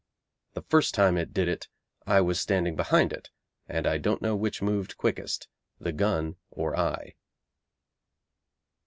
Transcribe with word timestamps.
The 0.55 0.63
first 0.63 0.95
time 0.95 1.15
it 1.15 1.31
did 1.31 1.47
it, 1.47 1.67
I 2.07 2.21
was 2.21 2.39
standing 2.39 2.75
behind 2.75 3.13
it, 3.13 3.29
and 3.67 3.85
I 3.85 3.99
don't 3.99 4.19
know 4.19 4.35
which 4.35 4.59
moved 4.59 4.97
quickest 4.97 5.47
the 5.79 5.91
gun 5.91 6.37
or 6.49 6.75
I. 6.75 7.13